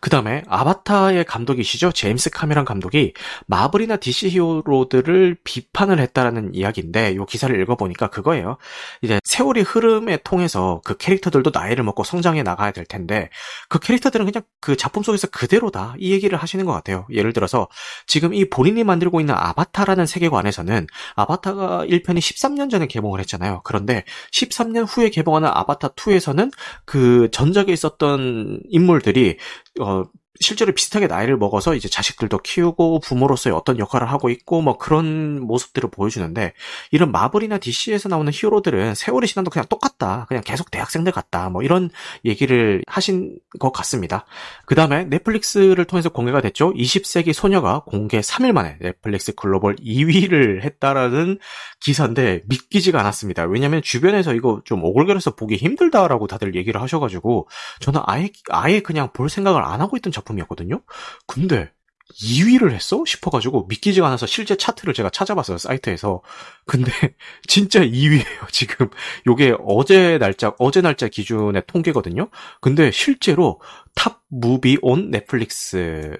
[0.00, 1.92] 그 다음에 아바타의 감독이시죠.
[1.92, 3.14] 제임스 카메론 감독이
[3.46, 8.58] 마블이나 DC 히어로들을 비판을 했다라는 이야기인데 이 기사를 읽어보니까 그거예요.
[9.02, 13.30] 이제 세월이 흐름에 통해서 그 캐릭터들도 나이를 먹고 성장해 나가야 될 텐데
[13.68, 17.06] 그 캐릭터들은 그냥 그 작품 속에서 그대로다 이 얘기를 하시는 것 같아요.
[17.10, 17.68] 예를 들어서
[18.06, 23.62] 지금 이 본인이 만들고 있는 아바타라는 세계관에서는 아바타가 1편이 13년 전에 개봉을 했잖아요.
[23.64, 26.52] 그런데 13년 후에 개봉하는 아바타 2에서는
[26.84, 29.36] 그 전작에 있었던 인물들이
[29.80, 30.04] 어,
[30.40, 35.90] 실제로 비슷하게 나이를 먹어서 이제 자식들도 키우고 부모로서의 어떤 역할을 하고 있고 뭐 그런 모습들을
[35.90, 36.52] 보여주는데
[36.90, 40.26] 이런 마블이나 DC에서 나오는 히어로들은 세월이 지나도 그냥 똑같다.
[40.28, 41.48] 그냥 계속 대학생들 같다.
[41.50, 41.90] 뭐 이런
[42.24, 44.26] 얘기를 하신 것 같습니다.
[44.66, 46.72] 그 다음에 넷플릭스를 통해서 공개가 됐죠.
[46.72, 51.38] 20세기 소녀가 공개 3일 만에 넷플릭스 글로벌 2위를 했다라는
[51.80, 53.44] 기사인데 믿기지가 않았습니다.
[53.44, 57.48] 왜냐면 주변에서 이거 좀 오글거려서 보기 힘들다라고 다들 얘기를 하셔가지고
[57.80, 60.82] 저는 아예 아예 그냥 볼 생각을 안 하고 있던 작품 이었거든요.
[61.26, 61.72] 근데
[62.20, 63.04] 2위를 했어?
[63.06, 66.22] 싶어가지고 믿기지가 않아서 실제 차트를 제가 찾아봤어요 사이트에서.
[66.66, 66.90] 근데
[67.46, 68.88] 진짜 2위예요 지금.
[69.26, 72.28] 요게 어제 날짜 어제 날짜 기준의 통계거든요.
[72.60, 73.60] 근데 실제로
[73.94, 76.18] top movie on Netflix에서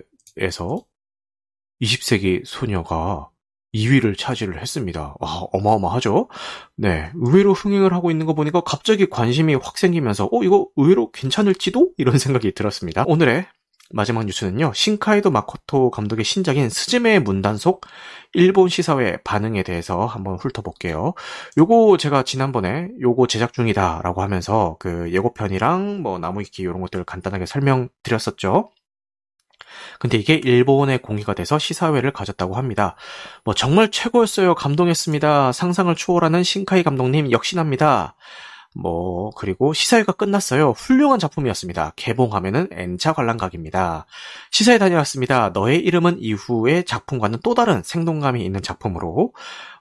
[1.80, 3.30] 20세기 소녀가
[3.74, 5.14] 2위를 차지를 했습니다.
[5.20, 6.28] 와, 어마어마하죠?
[6.76, 7.10] 네.
[7.14, 11.90] 의외로 흥행을 하고 있는 거 보니까 갑자기 관심이 확 생기면서, 어, 이거 의외로 괜찮을지도?
[11.98, 13.04] 이런 생각이 들었습니다.
[13.06, 13.46] 오늘의
[13.90, 14.72] 마지막 뉴스는요.
[14.74, 17.86] 신카이도 마코토 감독의 신작인 스즈메의 문단 속
[18.34, 21.14] 일본 시사회 반응에 대해서 한번 훑어볼게요.
[21.56, 28.70] 요거 제가 지난번에 요거 제작 중이다라고 하면서 그 예고편이랑 뭐 나무위키 이런 것들을 간단하게 설명드렸었죠.
[29.98, 32.96] 근데 이게 일본에 공개가 돼서 시사회를 가졌다고 합니다.
[33.44, 34.54] 뭐 정말 최고였어요.
[34.54, 35.52] 감동했습니다.
[35.52, 38.14] 상상을 초월하는 신카이 감독님 역시납니다.
[38.74, 40.70] 뭐 그리고 시사회가 끝났어요.
[40.70, 41.92] 훌륭한 작품이었습니다.
[41.96, 44.06] 개봉하면은 N차 관람각입니다.
[44.50, 45.50] 시사회 다녀왔습니다.
[45.50, 49.32] 너의 이름은 이후의 작품과는 또 다른 생동감이 있는 작품으로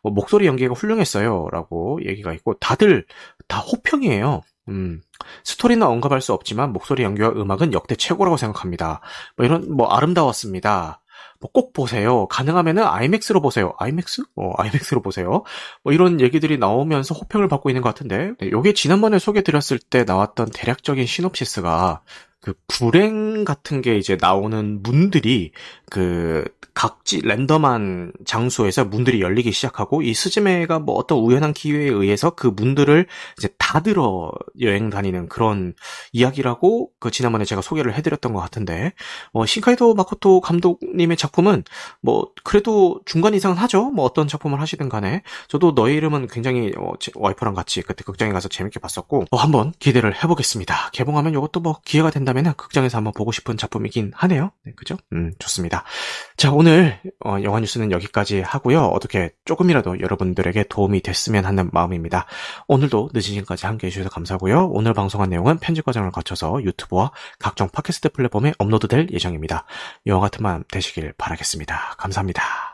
[0.03, 3.05] 뭐 목소리 연기가 훌륭했어요라고 얘기가 있고 다들
[3.47, 4.41] 다 호평이에요.
[4.69, 5.01] 음,
[5.43, 9.01] 스토리는 언급할 수 없지만 목소리 연기와 음악은 역대 최고라고 생각합니다.
[9.35, 11.01] 뭐 이런 뭐 아름다웠습니다.
[11.39, 12.27] 뭐 꼭 보세요.
[12.27, 13.73] 가능하면은 아이맥스로 보세요.
[13.79, 14.23] 아이맥스?
[14.35, 15.43] 어, 아이맥스로 보세요.
[15.83, 20.49] 뭐 이런 얘기들이 나오면서 호평을 받고 있는 것 같은데, 네, 요게 지난번에 소개드렸을 때 나왔던
[20.53, 22.01] 대략적인 시놉시스가
[22.39, 25.51] 그 불행 같은 게 이제 나오는 문들이
[25.89, 26.43] 그
[26.77, 33.07] 각지 랜덤한 장소에서 문들이 열리기 시작하고 이 스즈메가 뭐 어떤 우연한 기회에 의해서 그 문들을
[33.39, 35.73] 이제 닫으러 여행 다니는 그런
[36.11, 38.93] 이야기라고 그 지난번에 제가 소개를 해드렸던 것 같은데
[39.31, 41.63] 어, 신카이도 마코토 감독님의 작품은
[42.01, 43.89] 뭐 그래도 중간 이상은 하죠.
[43.89, 48.49] 뭐 어떤 작품을 하시든 간에 저도 너의 이름은 굉장히 어, 와이프랑 같이 그때 극장에 가서
[48.49, 50.91] 재밌게 봤었고 어, 한번 기대를 해보겠습니다.
[50.91, 54.51] 개봉하면 이것도 뭐 기회가 된다면 극장에서 한번 보고 싶은 작품이긴 하네요.
[54.63, 54.95] 네, 그죠?
[55.11, 55.76] 음 좋습니다.
[56.37, 58.81] 자 오늘 오늘 어, 영화 뉴스는 여기까지 하고요.
[58.85, 62.25] 어떻게 조금이라도 여러분들에게 도움이 됐으면 하는 마음입니다.
[62.67, 64.67] 오늘도 늦은 시간까지 함께해 주셔서 감사하고요.
[64.67, 69.65] 오늘 방송한 내용은 편집 과정을 거쳐서 유튜브와 각종 팟캐스트 플랫폼에 업로드될 예정입니다.
[70.05, 71.95] 영화 같은 마음 되시길 바라겠습니다.
[71.97, 72.65] 감사합니다.